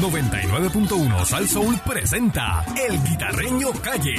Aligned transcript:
99.1 0.00 1.24
Sal 1.24 1.48
Soul 1.48 1.80
presenta 1.84 2.64
El 2.76 3.02
Guitarreño 3.02 3.70
Calle. 3.82 4.16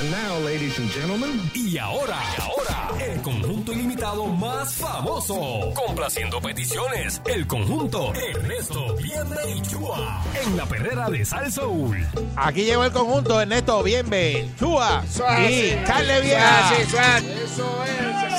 And 0.00 0.12
now, 0.12 0.38
ladies 0.44 0.78
and 0.78 0.88
gentlemen, 0.92 1.50
Y 1.54 1.76
ahora, 1.76 2.16
y 2.36 2.40
ahora, 2.40 3.04
el 3.04 3.20
conjunto 3.20 3.72
ilimitado 3.72 4.26
más 4.26 4.74
famoso. 4.74 5.72
Complaciendo 5.74 6.40
peticiones, 6.40 7.20
el 7.26 7.48
conjunto 7.48 8.12
Ernesto 8.14 8.94
Bienve 8.94 9.50
y 9.56 9.62
Chua. 9.62 10.22
En 10.46 10.56
la 10.56 10.66
perrera 10.66 11.10
de 11.10 11.24
Sal 11.24 11.50
Soul. 11.50 12.06
Aquí 12.36 12.62
llegó 12.62 12.84
el 12.84 12.92
conjunto 12.92 13.40
Ernesto 13.40 13.82
Bienve, 13.82 14.48
Chua 14.56 15.04
Suave, 15.10 15.50
y. 15.50 15.84
Carle 15.84 16.20
Vieja. 16.20 16.76
Eso 16.78 17.84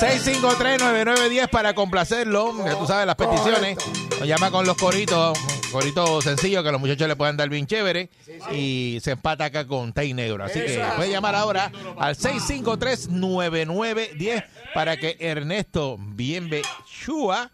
653-9910 0.00 1.50
para 1.50 1.74
complacerlo. 1.74 2.54
Ya 2.64 2.78
tú 2.78 2.86
sabes 2.86 3.06
las 3.06 3.16
peticiones. 3.16 3.76
Nos 4.18 4.26
llama 4.26 4.50
con 4.50 4.66
los 4.66 4.78
coritos. 4.78 5.38
Coritos 5.72 6.24
sencillos 6.24 6.64
que 6.64 6.72
los 6.72 6.80
muchachos 6.80 7.06
le 7.06 7.14
puedan 7.16 7.36
dar 7.36 7.48
bien 7.48 7.66
chévere. 7.66 8.08
Y 8.52 8.98
se 9.02 9.12
empata 9.12 9.44
acá 9.46 9.66
con 9.66 9.92
Tay 9.92 10.14
Negro. 10.14 10.44
Así 10.44 10.60
que 10.60 10.82
puede 10.96 11.10
llamar 11.10 11.34
ahora 11.34 11.70
al 11.98 12.16
653-9910 12.16 14.44
para 14.74 14.96
que 14.96 15.16
Ernesto 15.20 15.96
Bienve 15.98 16.62
Chua 16.86 17.50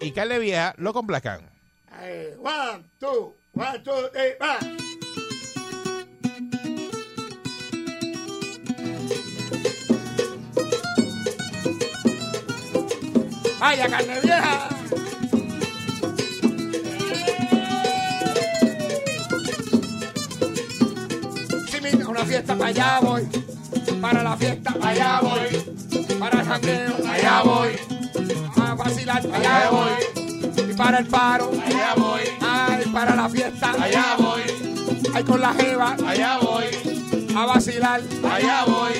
y 0.00 0.10
Carle 0.12 0.38
Vieja 0.38 0.74
lo 0.78 0.92
complazcan. 0.92 1.40
One, 2.42 2.84
two, 3.00 3.34
one, 3.54 3.78
two, 3.80 4.08
three, 4.12 4.34
va. 4.40 4.58
Vaya 13.58 13.88
carne 13.88 14.20
vieja. 14.20 14.75
Fiesta 22.26 22.56
para 22.56 22.70
allá 22.70 23.00
voy, 23.00 23.22
para 24.00 24.22
la 24.22 24.36
fiesta 24.36 24.72
para 24.74 24.90
allá 24.90 25.20
voy, 25.22 26.18
para 26.18 26.40
el 26.40 26.46
jangueo 26.46 26.96
para 26.98 27.14
allá 27.14 27.42
voy, 27.42 27.68
a 28.56 28.74
vacilar 28.74 29.22
para 29.22 29.36
allá 29.36 29.70
voy, 29.70 30.16
y 30.70 30.74
para 30.74 30.98
el 30.98 31.06
paro. 31.06 31.50
Allá 31.64 31.94
voy, 31.96 32.20
ay 32.40 32.84
para 32.92 33.14
la 33.14 33.28
fiesta. 33.28 33.72
Allá 33.80 34.16
voy, 34.18 34.42
ay 35.14 35.24
con 35.24 35.40
la 35.40 35.54
jeva. 35.54 35.96
Allá 36.06 36.38
voy, 36.38 36.64
a 37.36 37.46
vacilar. 37.46 38.00
Allá 38.30 38.64
voy, 38.64 38.92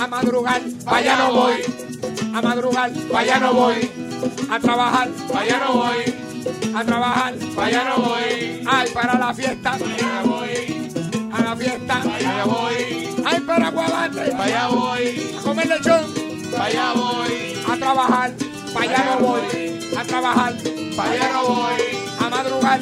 a 0.00 0.06
madrugar. 0.06 0.62
Allá 0.86 1.16
no 1.16 1.32
voy, 1.32 1.54
a 2.34 2.42
madrugar. 2.42 2.92
Allá 3.16 3.38
no 3.40 3.54
voy, 3.54 3.90
a 4.50 4.60
trabajar. 4.60 5.08
Allá 5.34 5.58
no 5.64 5.72
voy, 5.72 6.74
a 6.74 6.84
trabajar. 6.84 7.34
Allá 7.58 7.84
no 7.84 8.02
voy, 8.02 8.62
ay 8.66 8.90
para 8.92 9.18
la 9.18 9.34
fiesta. 9.34 9.72
Allá 9.72 10.22
voy 10.24 10.37
fiesta. 11.58 12.02
Allá 12.02 12.44
voy. 12.44 13.08
Ay, 13.24 13.40
para 13.40 13.70
Guabate. 13.70 14.32
Allá 14.38 14.68
voy. 14.68 15.36
A 15.38 15.42
comer 15.42 15.66
lechón. 15.66 16.14
Allá 16.58 16.92
voy. 16.94 17.62
A 17.68 17.76
trabajar. 17.76 18.32
Para 18.72 18.84
allá 18.86 19.04
no 19.04 19.26
voy. 19.26 19.90
A 19.96 20.04
trabajar. 20.04 20.54
Para 20.96 21.10
allá 21.10 21.32
no 21.32 21.46
voy. 21.46 21.82
A 22.20 22.30
madrugar. 22.30 22.80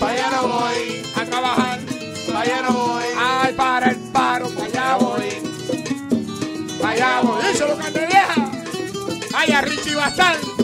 Para 0.00 0.12
allá 0.12 0.30
no 0.30 0.48
voy. 0.48 1.02
A 1.14 1.24
trabajar. 1.24 1.78
Para 2.26 2.40
allá 2.40 2.62
no 2.62 2.72
voy. 2.72 3.04
Ay, 3.18 3.54
para 3.54 3.90
el 3.90 3.96
paro. 4.12 4.48
Para 4.50 4.66
allá 4.66 4.96
voy. 4.96 6.78
Para 6.80 6.92
allá 6.92 7.20
voy. 7.22 7.44
Eso 7.52 7.68
lo 7.68 7.78
que 7.78 8.06
vieja. 8.06 8.50
Vaya, 9.32 9.60
Richie 9.60 9.94
Bastán. 9.94 10.55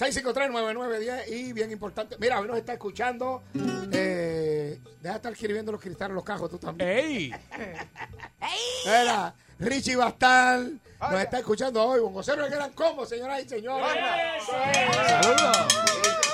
653-9910 0.00 1.28
y 1.28 1.52
bien 1.52 1.70
importante. 1.70 2.16
Mira, 2.18 2.40
hoy 2.40 2.48
nos 2.48 2.56
está 2.56 2.72
escuchando. 2.72 3.42
Eh, 3.92 4.80
deja 5.02 5.12
de 5.12 5.16
estar 5.16 5.32
escribiendo 5.32 5.72
los 5.72 5.80
cristales 5.80 6.14
los 6.14 6.24
cajos 6.24 6.48
tú 6.50 6.58
también. 6.58 6.88
¡Ey! 6.88 7.34
Mira, 8.86 9.34
Richie 9.58 9.96
Bastal 9.96 10.80
nos 11.00 11.20
está 11.20 11.38
escuchando 11.38 11.82
hoy. 11.84 12.00
Bongocero 12.00 12.46
que 12.48 12.54
eran 12.54 12.72
como, 12.72 13.04
señoras 13.06 13.42
y 13.44 13.48
señores. 13.48 13.86
¡Saludos! 14.46 15.66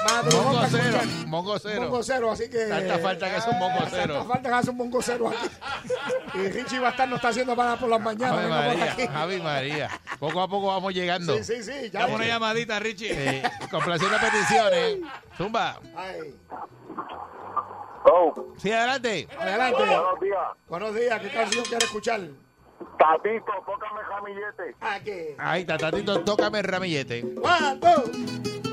Madrugón 0.07 0.45
Mongo 0.47 0.65
está 0.65 0.79
cero, 0.79 0.97
escuchando. 0.99 1.27
mongo 1.29 1.59
cero. 1.59 1.81
Bongocero, 1.83 2.31
así 2.31 2.49
que. 2.49 2.67
Tanta 2.67 2.99
falta 2.99 3.31
que 3.31 3.37
es 3.39 3.47
un 3.47 3.59
mongo 3.59 3.79
cero. 3.91 4.15
Tanta 4.15 4.29
falta 4.35 4.49
que 4.49 4.55
hace 4.55 4.71
un 4.71 4.79
bongocero 4.79 5.29
aquí. 5.29 5.39
Y 6.35 6.49
Richie 6.49 6.79
Bastal 6.79 7.09
nos 7.09 7.17
está 7.17 7.29
haciendo 7.29 7.57
para 7.57 7.77
por 7.77 7.89
las 7.89 8.01
mañanas. 8.01 8.37
Por 8.41 8.49
María. 8.51 9.09
Javi 9.11 9.41
María. 9.41 9.91
Poco 10.19 10.41
a 10.43 10.49
poco 10.49 10.67
vamos 10.67 10.93
llegando. 10.93 11.35
Sí, 11.39 11.45
sí, 11.45 11.63
sí. 11.63 11.91
Ya 11.91 12.01
Dame 12.01 12.15
una 12.17 12.27
llamadita, 12.27 12.79
Richie. 12.79 13.09
Eh, 13.11 13.43
complaciendo 13.71 14.19
peticiones. 14.19 14.99
Zumba. 15.37 15.81
Ay, 15.97 16.35
Oh, 18.09 18.33
Sí, 18.59 18.71
adelante. 18.71 19.27
adelante. 19.41 19.79
buenos 19.85 20.21
días. 20.21 20.39
Buenos 20.69 20.95
días, 20.95 21.21
¿qué 21.23 21.31
canción 21.31 21.65
quiere 21.65 21.85
escuchar? 21.87 22.21
Tatito, 22.99 23.53
tócame 23.67 24.01
jamillete. 24.09 24.75
Aquí. 24.81 25.35
Ahí 25.39 25.61
está, 25.63 25.79
Tatito, 25.79 26.25
tócame 26.25 26.61
el 26.61 26.65
ramillete. 26.65 27.23
One, 27.43 27.81
two. 27.81 28.66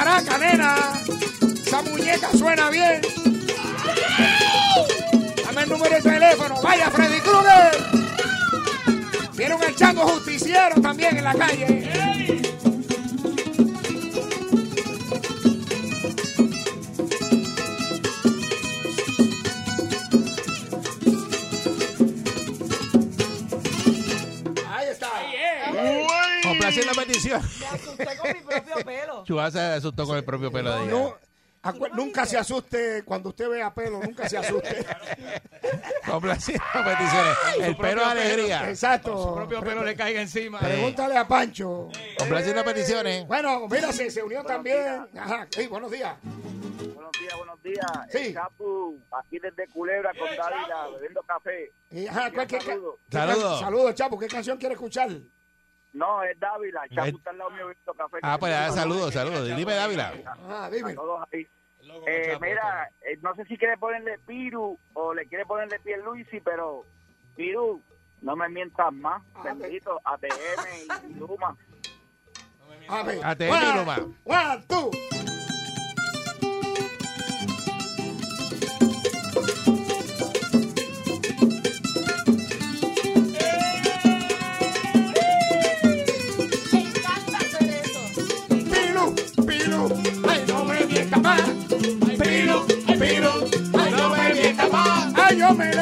Maraca, 0.00 0.38
nena. 0.38 0.74
Esa 1.66 1.82
muñeca 1.82 2.30
suena 2.32 2.70
bien. 2.70 3.02
Dame 5.44 5.62
el 5.62 5.68
número 5.68 5.94
de 5.94 6.00
teléfono. 6.00 6.60
Vaya, 6.62 6.90
Freddy 6.90 7.20
Krueger. 7.20 7.72
Vieron 9.36 9.62
el 9.62 9.76
chango 9.76 10.02
justiciero 10.02 10.80
también 10.80 11.18
en 11.18 11.24
la 11.24 11.34
calle. 11.34 11.79
Se 29.50 29.60
asustó 29.60 30.06
con 30.06 30.16
el 30.16 30.24
propio 30.24 30.50
pelo 30.52 30.72
de 30.76 30.82
ella. 30.84 30.90
No, 30.90 31.14
acu- 31.62 31.90
nunca 31.92 32.26
se 32.26 32.38
asuste 32.38 33.02
cuando 33.04 33.28
usted 33.30 33.48
vea 33.48 33.72
pelo, 33.74 34.00
nunca 34.02 34.28
se 34.28 34.38
asuste. 34.38 34.84
Complaciendo 36.06 36.64
peticiones. 36.84 37.36
El 37.60 37.76
pelo 37.76 38.00
de 38.04 38.10
alegría. 38.10 38.68
Exacto. 38.70 39.22
Su 39.22 39.34
propio 39.34 39.60
pelo 39.60 39.84
le 39.84 39.94
caiga 39.94 40.20
encima. 40.20 40.58
Pregúntale 40.58 41.16
a 41.16 41.26
Pancho. 41.28 41.88
Complaciendo 42.18 42.64
peticiones. 42.64 43.26
Bueno, 43.26 43.66
mira, 43.68 43.92
se, 43.92 44.10
se 44.10 44.22
unió 44.22 44.42
también. 44.44 45.06
Ajá, 45.18 45.46
sí, 45.50 45.66
buenos 45.66 45.90
días. 45.90 46.16
Buenos 46.22 47.12
días, 47.20 47.36
buenos 47.36 47.62
días. 47.62 47.86
Sí. 48.10 48.18
El 48.28 48.34
Chapu, 48.34 48.98
aquí 49.20 49.38
desde 49.38 49.66
Culebra 49.68 50.12
con 50.18 50.28
Dávila, 50.36 50.88
bebiendo 50.94 51.22
café. 51.22 51.70
Y, 51.90 52.06
ajá, 52.06 52.30
¿cuál- 52.32 52.46
qué- 52.46 52.60
Saludos. 53.10 53.60
Saludos, 53.60 53.94
Chapo. 53.94 54.18
¿Qué 54.18 54.26
canción 54.28 54.56
quiere 54.58 54.74
escuchar? 54.74 55.10
No, 55.92 56.22
es 56.22 56.38
Dávila. 56.38 56.84
El. 56.84 56.96
Chapu 56.96 57.18
está 57.18 57.30
al 57.30 57.38
lado 57.38 57.50
mío 57.50 57.66
bebiendo 57.66 57.94
café. 57.94 58.18
Ah, 58.22 58.38
pues 58.38 58.52
ya, 58.52 58.70
saludos, 58.70 59.12
saludos. 59.12 59.56
Dime, 59.56 59.74
Dávila. 59.74 60.12
Ah, 60.48 60.68
dime. 60.72 60.94
todos 60.94 61.22
ahí. 61.32 61.46
Eh, 62.06 62.38
mira, 62.40 62.90
eh, 63.00 63.18
no 63.22 63.34
sé 63.34 63.44
si 63.46 63.56
quiere 63.56 63.76
ponerle 63.76 64.18
Piru 64.18 64.78
o 64.92 65.14
le 65.14 65.26
quiere 65.26 65.44
ponerle 65.46 65.78
Pierluisi, 65.80 66.40
pero 66.40 66.84
Piru, 67.36 67.82
no 68.22 68.36
me 68.36 68.48
mientas 68.48 68.92
más. 68.92 69.22
Bendito, 69.42 70.00
ATM 70.04 71.08
y 71.08 71.14
Luma. 71.14 71.56
A 72.88 73.02
ver. 73.02 73.24
ATM 73.24 73.50
One, 73.50 73.66
y 73.66 73.78
Luma. 73.78 73.96
One, 74.24 74.64
two. 74.68 74.90
Pilu, 91.80 92.66
pilu, 92.98 93.32
ay, 93.78 93.90
no 93.96 94.10
me 94.10 94.34
mienta 94.34 94.68
más. 94.68 95.12
Ay, 95.16 95.38
yo 95.38 95.54
me 95.54 95.79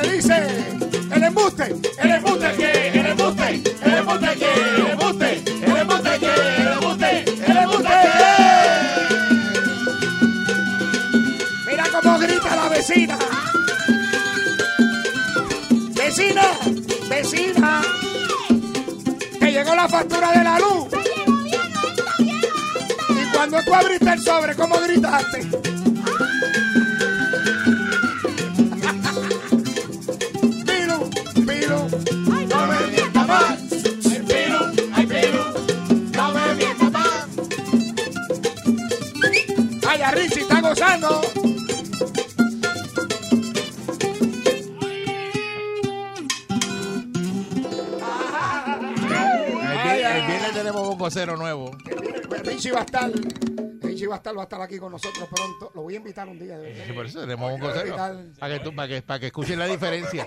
que 0.00 0.08
dice 0.08 0.46
el 1.14 1.22
embuste, 1.22 1.74
el 1.98 2.10
embuste 2.10 2.52
que, 2.56 2.88
el 2.88 3.06
embuste, 3.06 3.62
el 3.82 3.94
embuste 3.94 4.36
que, 4.36 4.52
el 4.54 4.86
embuste, 4.90 5.42
el 5.64 5.76
embuste 5.76 6.18
que, 6.18 6.26
el 6.26 6.68
embuste, 6.68 7.24
el 7.46 7.56
embuste 7.56 7.88
que. 8.18 8.30
Mira 11.70 11.84
cómo 11.92 12.18
grita 12.18 12.56
la 12.56 12.68
vecina. 12.68 13.18
Vecina, 15.94 16.42
vecina, 17.08 17.82
que 19.38 19.52
llegó 19.52 19.74
la 19.74 19.88
factura 19.88 20.32
de 20.32 20.44
la 20.44 20.58
luz. 20.58 20.88
Y 23.10 23.32
cuando 23.32 23.62
tú 23.62 23.74
abriste 23.74 24.12
el 24.12 24.22
sobre, 24.22 24.54
¿cómo 24.54 24.76
gritaste? 24.80 25.69
Vocero 51.10 51.36
nuevo. 51.36 51.76
Richie 52.44 52.70
va 52.70 52.80
a 52.80 52.84
estar, 52.84 53.10
Richie 53.82 54.06
va 54.06 54.14
a 54.14 54.18
estar, 54.18 54.36
va 54.36 54.42
a 54.42 54.44
estar 54.44 54.60
aquí 54.62 54.78
con 54.78 54.92
nosotros 54.92 55.28
pronto. 55.28 55.72
Lo 55.74 55.82
voy 55.82 55.94
a 55.94 55.96
invitar 55.96 56.28
un 56.28 56.38
día. 56.38 56.56
Sí, 56.86 56.92
por 56.92 57.04
eso 57.04 57.18
tenemos 57.20 57.52
un 57.52 57.58
vocero. 57.60 57.96
Para 58.38 58.54
que, 58.58 58.60
tú- 58.64 58.72
para 58.76 58.86
que, 58.86 59.02
para 59.02 59.18
que 59.18 59.26
escuchen 59.26 59.58
la 59.58 59.66
diferencia. 59.66 60.24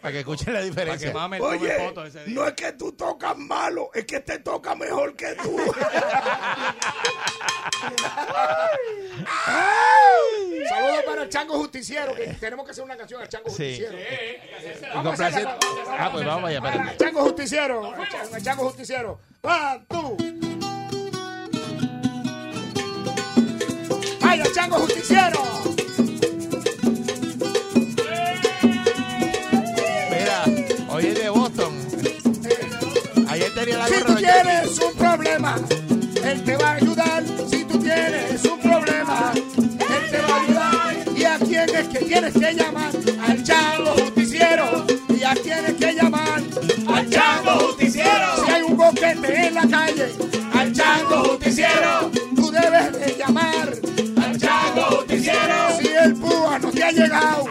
Para 0.00 0.12
que 0.12 0.20
escuchen 0.20 0.54
la 0.54 0.60
Para 0.60 0.96
que 0.96 1.06
diferencia. 1.08 1.14
Oye, 1.42 1.72
fotos 1.88 2.08
ese 2.08 2.24
día. 2.24 2.34
no 2.34 2.46
es 2.46 2.54
que 2.54 2.72
tú 2.72 2.92
tocas 2.92 3.36
malo, 3.36 3.90
es 3.92 4.06
que 4.06 4.20
te 4.20 4.38
toca 4.38 4.74
mejor 4.74 5.14
que 5.14 5.34
tú. 5.42 5.58
Saludos 10.68 11.02
para 11.06 11.22
el 11.22 11.28
Chango 11.28 11.58
Justiciero, 11.58 12.14
que 12.14 12.26
tenemos 12.40 12.64
que 12.64 12.70
hacer 12.72 12.82
una 12.84 12.96
canción 12.96 13.20
al 13.20 13.28
Chango 13.28 13.50
Sí. 13.50 13.82
Justiciero. 13.84 13.98
Ah, 15.98 16.08
pues 16.12 16.24
vamos 16.24 16.48
allá. 16.50 16.90
El 16.92 16.96
Chango 16.96 17.20
Justiciero, 17.24 17.92
el 18.34 18.42
Chango 18.42 18.64
Justiciero. 18.64 19.20
Two. 19.46 20.16
¡Vaya, 24.20 24.44
Chango 24.52 24.76
Justiciero! 24.78 25.40
Mira, 30.10 30.44
hoy 30.88 31.06
es 31.06 31.14
de 31.14 31.28
Boston. 31.28 31.72
Ayer 33.28 33.54
tenía 33.54 33.78
la 33.78 33.86
Si 33.86 34.02
tú 34.02 34.14
tienes 34.16 34.78
un 34.80 34.94
problema, 34.94 35.56
él 36.24 36.42
te 36.42 36.56
va 36.56 36.70
a 36.70 36.74
ayudar. 36.74 37.24
Si 37.48 37.64
tú 37.66 37.78
tienes 37.78 38.44
un 38.46 38.58
problema, 38.58 39.32
él 39.32 40.10
te 40.10 40.22
va 40.22 40.36
a 40.36 40.40
ayudar. 40.42 40.96
¿Y 41.16 41.24
a 41.24 41.38
quién 41.38 41.70
es 41.72 41.86
que 41.86 41.98
tienes 42.00 42.32
que 42.32 42.52
llamar? 42.52 42.90
Al 43.24 43.44
Chango 43.44 43.92
Justiciero. 43.92 44.86
¿Y 45.16 45.22
a 45.22 45.34
quién 45.34 45.66
es 45.66 45.74
que 45.74 45.92
llamar? 45.94 46.42
Al 46.88 47.08
Chango 47.08 47.68
Justiciero. 47.68 48.35
La 49.56 49.66
calle, 49.68 50.12
al 50.52 50.72
Chango 50.72 51.24
Justiciero. 51.30 52.10
Tú 52.34 52.50
debes 52.50 52.92
de 52.92 53.16
llamar 53.16 53.72
al 54.22 54.38
Chango 54.38 54.82
Justiciero. 54.96 55.78
Si 55.80 55.88
el 55.88 56.14
púa 56.14 56.58
no 56.58 56.70
te 56.70 56.84
ha 56.84 56.90
llegado, 56.92 57.44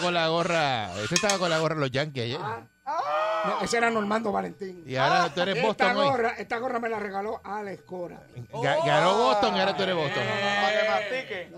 con 0.00 0.14
la 0.14 0.28
gorra. 0.28 0.92
Ese 1.02 1.14
estaba 1.14 1.38
con 1.38 1.50
la 1.50 1.58
gorra 1.58 1.74
de 1.74 1.80
los 1.82 1.90
Yankees 1.90 2.24
ayer. 2.24 2.40
No, 3.46 3.60
ese 3.62 3.76
era 3.78 3.90
Normando 3.90 4.30
Valentín. 4.32 4.82
Y 4.86 4.94
ahora 4.96 5.32
tú 5.34 5.40
eres 5.40 5.56
Esta 5.56 5.66
Boston 5.66 5.96
hoy. 5.96 6.06
gorra, 6.08 6.30
esta 6.38 6.58
gorra 6.58 6.78
me 6.78 6.88
la 6.88 6.98
regaló 7.00 7.40
Alex 7.44 7.82
Cora. 7.82 8.20
Ga- 8.52 8.84
Ganó 8.86 9.16
Boston 9.18 9.56
y 9.56 9.60
ahora 9.60 9.76
tú 9.76 9.82
eres 9.82 9.94
Boston. 9.96 10.22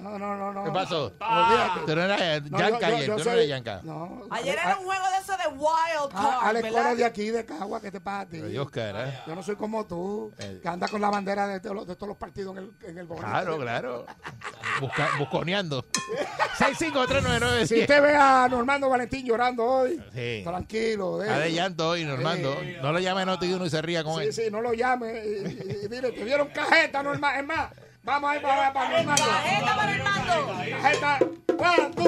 No, 0.02 0.18
no, 0.18 0.36
no, 0.36 0.52
no. 0.52 0.64
¿Qué 0.64 0.70
pasó? 0.70 1.04
Olvídate. 1.20 1.80
Tú 1.86 1.94
no 1.96 2.02
eras 2.02 2.42
No, 2.50 2.58
Yanka 2.58 2.78
yo- 2.80 2.80
yo- 2.80 2.86
ayer, 2.96 3.06
yo 3.06 3.12
tú 3.12 3.18
no 3.18 3.24
soy- 3.24 3.32
eres 3.34 3.48
Yanka. 3.48 3.80
No. 3.84 4.22
Ayer 4.30 4.58
era 4.58 4.78
un 4.78 4.84
juego 4.86 5.04
de 5.10 5.16
eso 5.18 5.32
de 5.36 5.48
wild 5.48 6.12
Ah, 6.14 6.38
card, 6.40 6.48
Alex 6.48 6.68
Cora 6.68 6.82
¿verdad? 6.82 6.96
de 6.96 7.04
aquí, 7.04 7.28
de 7.30 7.44
Cagua, 7.44 7.80
¿qué 7.80 7.90
te 7.90 8.00
pasa 8.00 8.20
a 8.20 8.26
ti? 8.26 8.40
Dios, 8.40 8.70
cara. 8.70 9.24
Yo 9.26 9.34
no 9.34 9.42
soy 9.42 9.56
como 9.56 9.86
tú, 9.86 10.32
Eh. 10.38 10.60
que 10.62 10.68
anda 10.68 10.88
con 10.88 11.00
la 11.00 11.10
bandera 11.10 11.46
de, 11.46 11.60
todos 11.60 11.76
los- 11.76 11.86
de 11.86 11.94
todos 11.96 12.08
los 12.08 12.16
partidos 12.16 12.56
en 12.56 12.64
el, 12.64 12.72
en 12.90 12.98
el 12.98 13.06
borrito. 13.06 13.26
Claro, 13.26 13.58
claro. 13.58 14.06
Busca, 14.80 15.08
busconeando. 15.18 15.84
65399 16.58 17.66
Si 17.66 17.80
usted 17.80 18.02
ve 18.02 18.14
a 18.16 18.48
Normando 18.48 18.88
Valentín 18.88 19.24
llorando 19.26 19.64
hoy, 19.64 20.00
Sí. 20.14 20.42
tranquilo. 20.44 21.22
Está 21.22 21.38
de 21.40 21.52
llanto 21.52 21.88
hoy, 21.90 22.04
Normando. 22.04 22.56
No 22.82 22.92
lo 22.92 22.98
llame 22.98 23.22
a 23.22 23.24
Noti 23.26 23.52
uno 23.52 23.66
y 23.66 23.70
se 23.70 23.82
ría 23.82 24.04
con 24.04 24.20
Sí, 24.20 24.26
él. 24.28 24.32
sí, 24.32 24.42
no 24.50 24.60
lo 24.60 24.72
llame. 24.72 25.12
Y, 25.24 25.28
y- 25.28 25.84
y 25.84 25.88
mire, 25.88 26.12
te 26.12 26.24
dieron 26.24 26.48
cajeta, 26.48 27.02
Norma. 27.02 27.38
Es 27.38 27.44
más, 27.46 27.70
vamos 28.02 28.30
ahí 28.30 28.40
para, 28.40 28.72
para 28.72 28.88
Normando. 28.90 29.24
¡Cajeta 29.24 29.76
para! 29.76 29.98
Cajeta, 30.82 31.18
one, 31.58 31.94
two. 31.96 32.07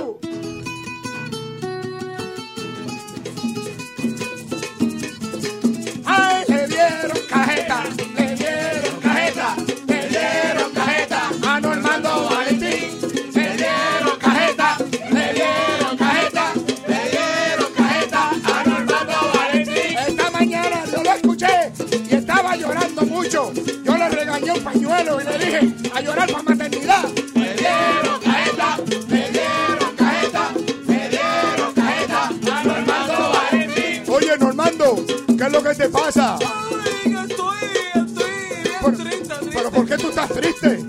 A 25.94 26.00
llorar 26.00 26.30
para 26.30 26.42
maternidad. 26.42 27.08
Le 27.34 27.54
dieron 27.54 28.20
cajeta, 28.22 28.76
le 29.08 29.30
dieron 29.30 29.96
cajeta, 29.96 30.50
le 30.86 31.08
dieron 31.08 31.74
cajeta 31.74 32.28
a 32.28 32.64
Normando 32.64 33.32
Valentín. 33.32 34.02
Oye, 34.08 34.38
Normando, 34.38 35.04
¿qué 35.38 35.44
es 35.44 35.52
lo 35.52 35.62
que 35.62 35.74
te 35.74 35.88
pasa? 35.88 36.38
Ay, 36.40 37.14
estoy, 37.28 37.56
estoy 37.94 38.30
bien 38.52 38.78
Pero, 38.82 38.96
triste, 38.96 39.34
triste. 39.34 39.50
pero 39.52 39.70
¿por 39.70 39.86
qué 39.86 39.96
tú 39.96 40.08
estás 40.08 40.28
triste? 40.30 40.86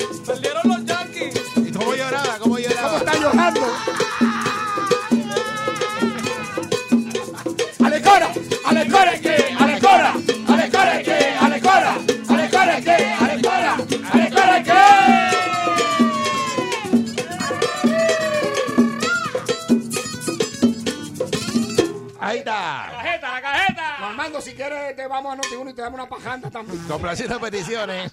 Te 25.81 25.85
damos 25.85 25.99
una 25.99 26.07
pajanda 26.09 26.49
también. 26.51 26.79
Complaciendo 26.87 27.39
peticiones. 27.39 28.11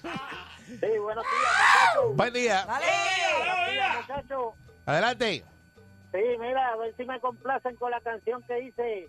Sí, 0.67 0.97
buenos 1.01 1.23
días, 1.23 1.53
muchachos. 1.93 2.15
Buen 2.15 2.33
día. 2.33 2.65
¡Dale! 2.65 2.85
Muchachos, 4.01 4.53
Adelante. 4.87 5.45
sí, 6.11 6.17
mira, 6.39 6.67
a 6.69 6.75
ver 6.77 6.95
si 6.97 7.05
me 7.05 7.19
complacen 7.19 7.75
con 7.75 7.91
la 7.91 8.01
canción 8.01 8.41
que 8.43 8.55
dice 8.55 9.07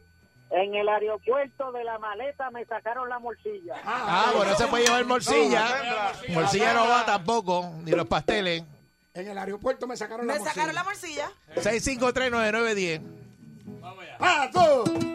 En 0.51 0.75
el 0.75 0.89
aeropuerto 0.89 1.73
de 1.73 1.85
la 1.85 1.99
maleta 1.99 2.51
me 2.51 2.65
sacaron 2.67 3.09
la 3.09 3.19
morcilla. 3.19 3.77
Ah, 3.85 4.33
bueno, 4.37 4.55
se 4.57 4.67
puede 4.67 4.85
llevar 4.85 5.05
morcilla. 5.07 5.65
Morcilla 6.29 6.75
no 6.75 6.87
va 6.89 7.07
tampoco, 7.07 7.71
ni 7.83 7.93
los 7.93 8.07
pasteles. 8.07 8.63
En 9.15 9.29
el 9.29 9.39
aeropuerto 9.39 9.87
me 9.87 9.97
sacaron 9.97 10.27
la 10.27 10.35
Me 10.35 10.39
morcilla. 10.39 10.55
sacaron 10.55 10.75
la 10.75 10.85
morcilla. 10.85 11.31
6539910. 11.57 13.03
¡Ah, 14.21 14.51
tú! 14.53 15.10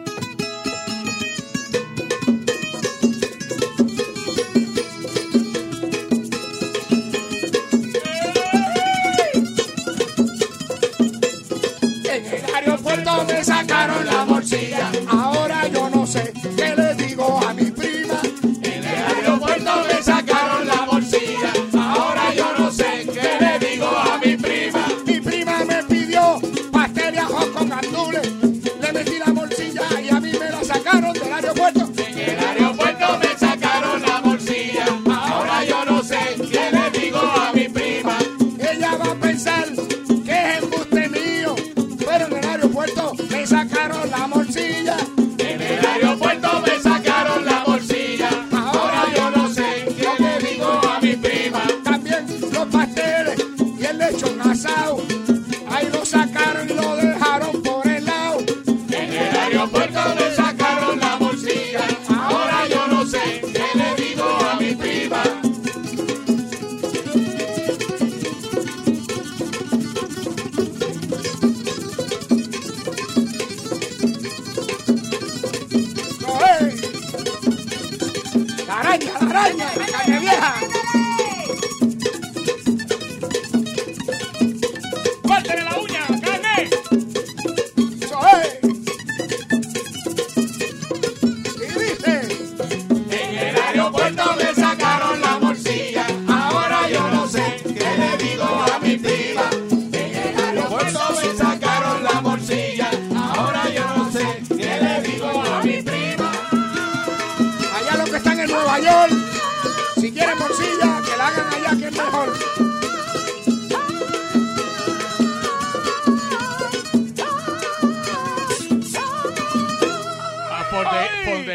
Si 109.98 110.12
quieren 110.12 110.38
morcilla, 110.38 111.00
que 111.02 111.16
la 111.16 111.28
hagan 111.28 111.54
allá 111.54 111.78
que 111.78 111.86
es 111.86 111.92
mejor. 111.92 112.75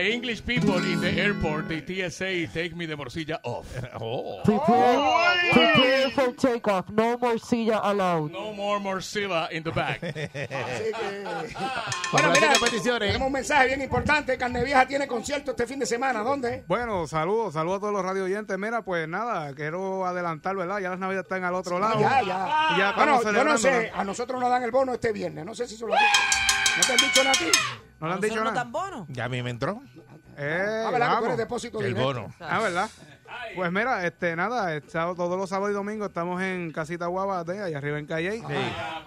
The 0.01 0.11
English 0.13 0.43
people 0.45 0.77
in 0.77 0.99
the 0.99 1.11
airport, 1.11 1.67
the 1.67 1.79
TSA, 1.81 2.47
take 2.53 2.75
me 2.75 2.85
the 2.87 2.95
morcilla 2.95 3.39
off. 3.43 3.67
Oh. 4.01 4.41
Prepare, 4.43 5.51
prepare 5.53 6.09
for 6.11 6.33
takeoff. 6.33 6.89
No 6.89 7.17
more 7.19 7.37
silla 7.37 7.79
allowed. 7.83 8.31
No 8.31 8.51
more 8.53 8.79
morcilla 8.79 9.51
in 9.51 9.63
the 9.63 9.71
back. 9.71 10.01
Así 10.03 10.31
que- 10.31 11.55
Bueno, 12.11 12.31
mira, 12.33 12.53
peticiones. 12.59 13.07
tenemos 13.09 13.27
un 13.27 13.33
mensaje 13.33 13.67
bien 13.67 13.81
importante. 13.81 14.37
Carne 14.37 14.63
Vieja 14.63 14.87
tiene 14.87 15.05
concierto 15.07 15.51
este 15.51 15.67
fin 15.67 15.79
de 15.79 15.85
semana. 15.85 16.21
¿Dónde? 16.23 16.63
Bueno, 16.67 17.05
saludos, 17.07 17.53
saludos 17.53 17.77
a 17.77 17.79
todos 17.81 17.93
los 17.93 18.03
radio 18.03 18.23
oyentes. 18.23 18.57
Mira, 18.57 18.81
pues 18.81 19.07
nada, 19.07 19.53
quiero 19.53 20.05
adelantar, 20.05 20.55
¿verdad? 20.55 20.79
Ya 20.79 20.89
las 20.89 20.99
navidades 20.99 21.25
están 21.25 21.43
al 21.43 21.53
otro 21.53 21.77
lado. 21.79 21.99
Ya, 21.99 22.21
ya. 22.23 22.75
Ya 22.77 22.93
bueno, 22.95 23.21
yo 23.23 23.43
no 23.43 23.57
sé. 23.57 23.91
A 23.93 24.03
nosotros 24.03 24.39
nos 24.41 24.49
dan 24.49 24.63
el 24.63 24.71
bono 24.71 24.93
este 24.93 25.11
viernes. 25.11 25.45
No 25.45 25.53
sé 25.53 25.67
si 25.67 25.75
se 25.77 25.85
lo. 25.85 25.93
¿No 26.77 26.83
te 26.85 26.91
han 26.93 26.97
dicho 26.97 27.23
nada 27.23 27.31
a 27.31 27.39
ti? 27.39 27.51
¿No 27.99 28.07
le 28.07 28.13
han 28.13 28.21
dicho 28.21 28.43
nada? 28.43 28.63
bono? 28.63 29.05
Ya 29.09 29.25
a 29.25 29.29
mí 29.29 29.41
me 29.43 29.49
entró 29.49 29.81
Eh, 30.37 30.83
Ah, 30.87 30.91
¿verdad 30.91 30.91
que 30.91 30.97
tú 30.97 30.99
vamos. 31.15 31.25
eres 31.25 31.37
depósito 31.37 31.79
el 31.81 31.87
directo? 31.87 32.03
bono. 32.07 32.33
Ah, 32.39 32.59
¿verdad? 32.59 32.89
Pues 33.55 33.71
mira, 33.71 34.05
este, 34.05 34.35
nada, 34.35 34.73
el 34.73 34.89
sábado- 34.89 35.15
todos 35.15 35.37
los 35.37 35.49
sábados 35.49 35.71
y 35.71 35.73
domingos 35.73 36.07
estamos 36.09 36.41
en 36.41 36.71
Casita 36.71 37.05
Guabate, 37.07 37.61
allá 37.61 37.77
arriba 37.77 37.99
en 37.99 38.05
Calle. 38.05 38.43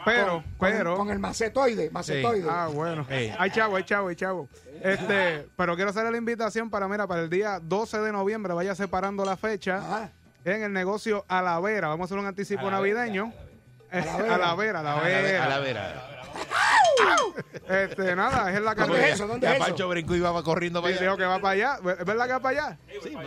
Pero, 0.04 0.42
Con- 0.58 0.70
pero... 0.70 0.96
Con 0.96 1.10
el 1.10 1.18
macetoide. 1.18 1.90
Macetoide. 1.90 2.46
Ah, 2.48 2.68
bueno. 2.72 3.06
Sí. 3.08 3.30
Hay 3.38 3.50
chavo, 3.50 3.76
hay 3.76 3.84
chavo, 3.84 4.08
hay 4.08 4.16
chavo. 4.16 4.48
Este, 4.82 5.46
pero 5.56 5.74
quiero 5.76 5.90
hacerle 5.90 6.10
la 6.10 6.18
invitación 6.18 6.68
para, 6.70 6.86
mira, 6.88 7.06
para 7.06 7.22
el 7.22 7.30
día 7.30 7.58
12 7.62 7.98
de 8.00 8.12
noviembre, 8.12 8.52
vaya 8.54 8.74
separando 8.74 9.24
la 9.24 9.36
fecha 9.36 9.78
Ajá. 9.78 10.10
en 10.44 10.62
el 10.62 10.72
negocio 10.72 11.24
Alavera. 11.28 11.88
Vamos 11.88 12.04
a 12.04 12.06
hacer 12.08 12.18
un 12.18 12.26
anticipo 12.26 12.70
navideño. 12.70 13.32
Alavera. 13.90 14.34
Alavera, 14.34 14.80
A 14.80 14.82
la 14.82 14.92
Alavera. 14.92 15.60
vera. 15.60 16.10
Este, 17.68 18.14
nada, 18.16 18.50
es 18.50 18.56
en 18.58 18.64
la 18.64 18.74
¿Dónde 18.74 18.86
carretera. 18.92 19.08
es 19.08 19.14
eso? 19.14 19.26
¿Dónde 19.26 19.46
Ya 19.46 19.52
es 19.52 19.56
eso? 19.58 19.66
Pancho 19.68 19.88
brincó 19.88 20.14
y 20.14 20.18
iba 20.18 20.42
corriendo 20.42 20.80
para 20.82 20.90
Y 20.92 20.96
allá. 20.96 21.02
dijo 21.06 21.16
que 21.16 21.24
va 21.24 21.38
para 21.40 21.50
allá. 21.52 21.74
¿Es 21.98 22.04
verdad 22.04 22.26
que 22.26 22.32
va 22.32 22.40
para 22.40 22.66
allá? 22.66 22.78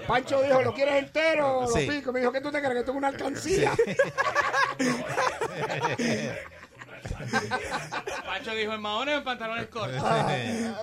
Pancho 0.08 0.42
dijo, 0.42 0.62
¿lo 0.62 0.74
quieres 0.74 1.04
entero? 1.04 1.68
Sí. 1.74 1.86
Lo 1.88 1.94
pico. 1.94 2.12
Me 2.14 2.20
dijo, 2.20 2.32
¿qué 2.32 2.42
tú 2.42 2.52
te 2.52 2.60
crees? 2.60 2.76
Que 2.76 2.84
tengo 2.84 2.98
una 2.98 3.08
alcancía. 3.10 3.72
Pacho 8.26 8.52
dijo 8.54 8.74
en 8.74 8.82
maones 8.82 9.16
o 9.16 9.18
en 9.20 9.24
pantalones 9.24 9.68
cortos. 9.68 10.02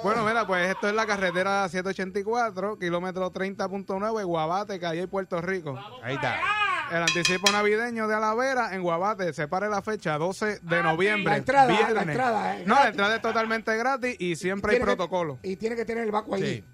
Bueno, 0.03 0.25
mira, 0.25 0.47
pues 0.47 0.71
esto 0.71 0.89
es 0.89 0.95
la 0.95 1.07
carretera 1.07 1.69
784, 1.69 2.79
kilómetro 2.79 3.31
30.9, 3.33 4.25
Guabate, 4.25 4.81
Calle, 4.81 5.07
Puerto 5.09 5.41
Rico. 5.41 5.79
Ahí 6.03 6.15
está. 6.15 6.41
El 6.91 6.99
anticipo 7.03 7.51
navideño 7.51 8.07
de 8.07 8.15
Alavera 8.15 8.75
en 8.75 8.83
Guabate. 8.83 9.33
Separe 9.33 9.69
la 9.69 9.83
fecha 9.83 10.17
12 10.19 10.61
de 10.63 10.83
noviembre. 10.83 11.33
La 11.33 11.37
entrada, 11.39 11.91
la 11.91 12.03
entrada, 12.03 12.59
eh, 12.61 12.65
No, 12.67 12.75
la 12.77 12.89
entrada 12.89 13.17
es 13.17 13.23
totalmente 13.23 13.77
gratis 13.77 14.17
y 14.19 14.37
siempre 14.37 14.73
hay 14.73 14.79
que- 14.79 14.85
protocolo. 14.85 15.39
y 15.43 15.57
tiene 15.57 15.77
que 15.77 15.85
tener 15.85 16.05
el 16.05 16.11
vaco 16.11 16.35
ahí. 16.35 16.43
Sí. 16.43 16.65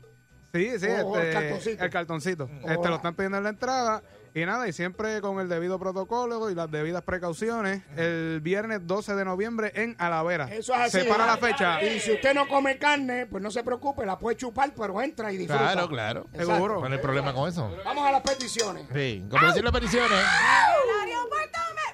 Sí, 0.53 0.79
sí, 0.81 0.87
Oh, 1.05 1.17
el 1.17 1.23
este, 1.29 1.33
cartoncito. 1.33 1.85
el 1.85 1.91
cartoncito. 1.91 2.51
Oh. 2.65 2.71
Este 2.71 2.89
lo 2.89 2.97
están 2.97 3.15
pidiendo 3.15 3.39
en 3.39 3.45
la 3.45 3.51
entrada. 3.51 4.03
Y 4.33 4.45
nada, 4.45 4.69
y 4.69 4.73
siempre 4.73 5.21
con 5.21 5.41
el 5.41 5.49
debido 5.49 5.79
protocolo 5.79 6.51
y 6.51 6.55
las 6.55 6.71
debidas 6.71 7.03
precauciones. 7.03 7.83
El 7.97 8.41
viernes 8.41 8.87
12 8.87 9.15
de 9.17 9.25
noviembre 9.25 9.73
en 9.75 9.97
Alavera. 9.99 10.45
Eso 10.45 10.73
es 10.75 10.81
así. 10.81 11.01
Separa 11.01 11.27
la 11.27 11.35
¿verdad? 11.37 11.49
fecha. 11.49 11.83
Y 11.83 11.99
si 11.99 12.13
usted 12.13 12.33
no 12.35 12.47
come 12.47 12.79
carne, 12.79 13.27
pues 13.27 13.43
no 13.43 13.51
se 13.51 13.65
preocupe, 13.65 14.07
la 14.07 14.19
puede 14.19 14.37
chupar, 14.37 14.73
pero 14.77 15.03
entra 15.03 15.33
y 15.33 15.37
disfruta. 15.37 15.73
Claro, 15.73 15.89
claro. 15.89 16.21
Exacto. 16.33 16.55
Seguro. 16.55 16.79
¿Cuál 16.79 16.93
es 16.93 16.99
el 16.99 17.03
problema 17.03 17.35
con 17.35 17.49
eso? 17.49 17.77
Vamos 17.85 18.07
a 18.07 18.13
las 18.13 18.23
peticiones. 18.23 18.87
Sí. 18.95 19.25
Complacer 19.29 19.65
las 19.65 19.73
peticiones. 19.73 20.19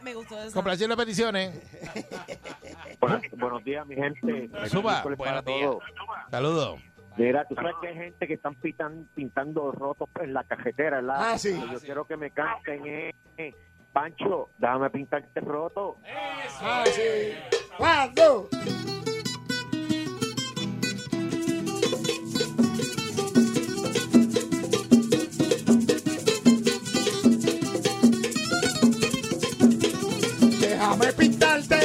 Me... 0.02 0.14
Gustó 0.14 0.40
eso. 0.40 0.52
Complacer 0.52 0.88
las 0.88 0.96
peticiones. 0.96 1.52
Buenos, 3.36 3.64
días, 3.64 3.84
mi 3.86 3.96
gente. 3.96 4.48
Suba. 4.68 5.02
Para 5.02 5.16
Buenos 5.16 5.44
días. 5.44 5.74
Saludos. 6.30 6.80
Mira, 7.16 7.44
tú 7.46 7.54
sabes 7.54 7.74
que 7.80 7.88
hay 7.88 7.94
gente 7.94 8.26
que 8.26 8.34
están 8.34 8.54
pitan- 8.56 9.06
pintando 9.14 9.72
rotos 9.72 10.08
en 10.20 10.34
la 10.34 10.44
cajetera, 10.44 10.96
¿verdad? 11.00 11.16
Ah, 11.18 11.38
sí. 11.38 11.58
Yo 11.72 11.80
quiero 11.80 12.04
que 12.06 12.16
me 12.16 12.30
canten, 12.30 12.86
eh, 12.86 13.14
eh. 13.38 13.54
Pancho, 13.92 14.50
déjame 14.58 14.90
pintar 14.90 15.22
este 15.22 15.40
roto. 15.40 15.96
Ah, 16.60 16.84
sí. 16.86 17.02
¿Cuándo? 17.78 18.48
Déjame 30.60 31.12
pintarte, 31.12 31.76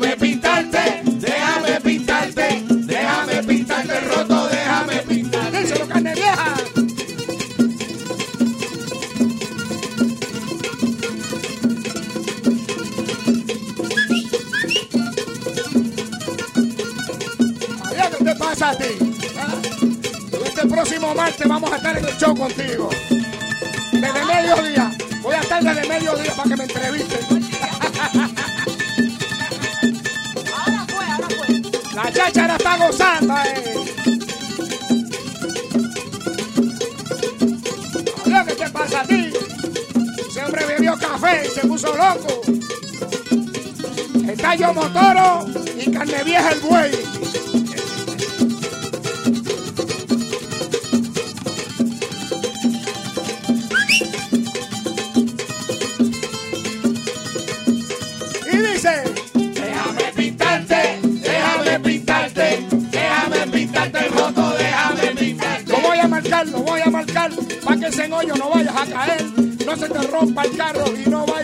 Déjame 0.00 0.16
pintarte, 0.16 0.37
se 41.60 41.66
puso 41.66 41.88
loco. 41.88 42.40
Está 44.28 44.54
yo 44.54 44.72
motoro 44.72 45.46
y 45.76 45.90
carne 45.90 46.22
vieja 46.24 46.50
el 46.50 46.60
buey. 46.60 46.92
Y 58.52 58.56
dice, 58.56 59.02
déjame 59.34 60.12
pintarte, 60.14 61.00
déjame 61.02 61.80
pintarte, 61.80 62.66
déjame 62.90 63.46
pintarte 63.52 63.98
el 63.98 64.12
roto, 64.12 64.54
déjame 64.58 65.16
pintarte. 65.16 65.72
Lo 65.72 65.80
voy 65.80 65.98
a 65.98 66.06
marcar, 66.08 66.46
lo 66.46 66.58
voy 66.60 66.80
a 66.82 66.90
marcar, 66.90 67.30
para 67.64 67.80
que 67.80 67.86
ese 67.86 68.12
hoyo 68.12 68.34
no 68.36 68.50
vayas 68.50 68.76
a 68.76 68.86
caer, 68.86 69.24
no 69.66 69.76
se 69.76 69.88
te 69.88 70.02
rompa 70.02 70.42
el 70.44 70.56
carro 70.56 70.84
y 70.94 71.08
no 71.10 71.26
vayas 71.26 71.37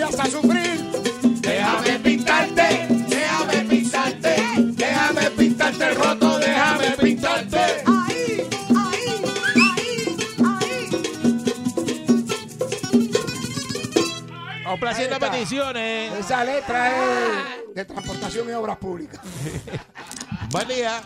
Está. 15.03 15.19
peticiones. 15.19 16.13
Esa 16.15 16.45
letra 16.45 16.91
es 16.91 17.75
de 17.75 17.85
transportación 17.85 18.49
y 18.49 18.53
obras 18.53 18.77
públicas. 18.77 19.21
Buen 20.51 20.69
día. 20.69 21.01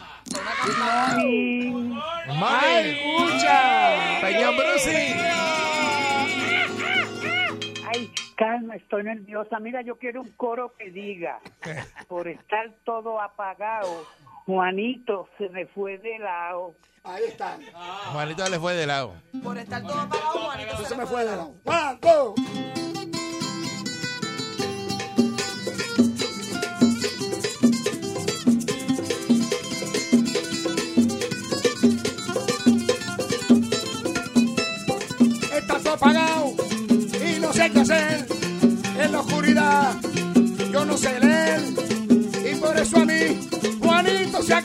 ¡Ay, 0.83 1.71
Mami. 2.29 2.89
escucha! 2.91 4.21
Peñón 4.21 4.57
Brusi. 4.57 5.15
Ay, 7.87 8.13
calma, 8.37 8.77
estoy 8.77 9.05
nerviosa. 9.05 9.59
Mira, 9.59 9.81
yo 9.83 9.97
quiero 9.97 10.21
un 10.21 10.31
coro 10.33 10.75
que 10.79 10.91
diga, 10.91 11.41
por 12.09 12.29
estar 12.29 12.71
todo 12.85 13.21
apagado, 13.21 14.07
Juanito 14.45 15.29
se 15.39 15.49
me 15.49 15.67
fue 15.67 15.99
de 15.99 16.19
lado. 16.19 16.75
Ahí 17.05 17.25
está. 17.27 17.57
Juanito 18.13 18.47
le 18.49 18.59
fue 18.59 18.75
de 18.75 18.87
lado. 18.87 19.15
Por 19.43 19.57
estar 19.57 19.81
todo 19.83 19.99
apagado, 19.99 20.41
Juanito 20.41 20.75
Eso 20.75 20.85
se 20.85 20.97
me 20.97 21.07
fue 21.07 21.25
de 21.25 21.37
lado. 21.37 21.55
One, 21.65 22.88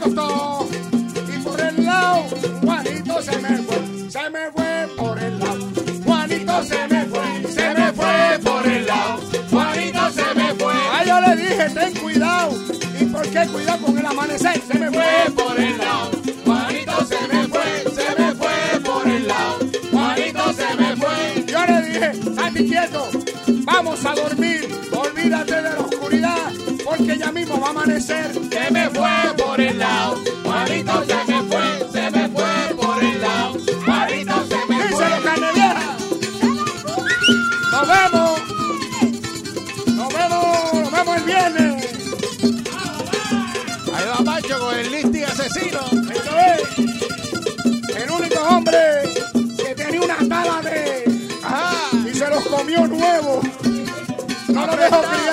y 0.05 1.37
por 1.43 1.61
el 1.61 1.85
lado 1.85 2.25
Juanito 2.61 3.21
se 3.21 3.37
me 3.39 3.57
fue, 3.57 4.09
se 4.09 4.29
me 4.29 4.51
fue 4.51 4.87
por 4.97 5.19
el 5.19 5.39
lado. 5.39 5.69
Juanito 6.05 6.63
se 6.63 6.87
me 6.87 7.05
fue, 7.05 7.51
se 7.51 7.73
me 7.73 7.93
fue 7.93 8.39
por 8.43 8.67
el 8.67 8.85
lado. 8.85 9.19
Juanito 9.49 10.11
se 10.11 10.35
me 10.35 10.53
fue. 10.55 10.73
Ah, 10.91 11.03
yo 11.05 11.21
le 11.21 11.35
dije, 11.35 11.69
ten 11.69 11.93
cuidado. 11.95 12.51
¿Y 12.99 13.05
por 13.05 13.21
qué 13.23 13.47
cuidado 13.47 13.85
con 13.85 13.97
el 13.97 14.05
amanecer? 14.05 14.61
Se 14.61 14.79
me 14.79 14.91
fue 14.91 15.31
por 15.35 15.59
el 15.59 15.77
lado. 15.77 16.11
Juanito 16.45 17.05
se 17.05 17.27
me 17.27 17.47
fue, 17.47 17.83
se 17.95 18.21
me 18.21 18.35
fue 18.35 18.79
por 18.83 19.07
el 19.07 19.27
lado. 19.27 19.59
Juanito 19.91 20.53
se 20.53 20.75
me 20.75 20.95
fue. 20.95 21.45
Yo 21.47 21.65
le 21.65 21.81
dije, 21.81 22.11
estate 22.11 22.65
quieto, 22.65 23.09
vamos 23.65 24.05
a 24.05 24.15
dormir. 24.15 24.69
Olvídate 24.91 25.61
de 25.61 25.69
oscuridad, 25.69 25.92
porque 26.97 27.17
ya 27.17 27.31
mismo 27.31 27.59
va 27.59 27.67
a 27.67 27.69
amanecer. 27.71 28.31
Se 28.33 28.71
me 28.71 28.89
fue 28.89 29.09
por 29.37 29.59
el 29.59 29.79
lado. 29.79 30.17
Juanito 30.43 31.03
se 31.05 31.31
me 31.31 31.43
fue, 31.43 31.89
se 31.91 32.11
me 32.11 32.29
fue 32.29 32.75
por 32.75 33.03
el 33.03 33.21
lado. 33.21 33.57
Juanito 33.85 34.33
se 34.47 34.57
me 34.67 34.89
fue. 34.89 35.05
Díselo, 35.05 35.23
carne 35.23 35.47
vieja. 35.53 35.97
Nos 37.71 37.87
vemos. 37.87 38.41
Nos 39.95 40.13
vemos, 40.13 40.73
nos 40.73 40.91
vemos 40.91 41.17
el 41.17 41.23
viernes. 41.23 41.85
Ahí 43.93 44.05
va 44.07 44.23
Pacho 44.23 44.59
con 44.59 44.75
el 44.77 44.91
listi 44.91 45.23
asesino. 45.23 45.79
Eso 46.11 46.37
es. 46.37 46.61
El 47.95 48.11
único 48.11 48.39
hombre 48.39 48.79
que 49.57 49.75
tenía 49.75 50.01
una 50.01 50.17
tala 50.29 50.61
de. 50.61 51.05
Ajá. 51.43 51.73
Y 52.07 52.13
se 52.13 52.29
los 52.29 52.45
comió 52.45 52.87
nuevo. 52.87 53.41
No 54.49 54.67
lo 54.67 54.75
dejó 54.75 55.01
criar. 55.01 55.32